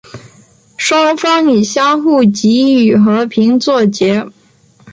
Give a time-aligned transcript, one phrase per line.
[0.77, 4.25] 双方以相互给予和平作结。